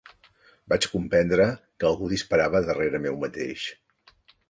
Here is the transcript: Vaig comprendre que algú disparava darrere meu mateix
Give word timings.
Vaig 0.73 0.87
comprendre 0.93 1.47
que 1.59 1.89
algú 1.91 2.09
disparava 2.17 2.65
darrere 2.73 3.07
meu 3.07 3.25
mateix 3.29 3.71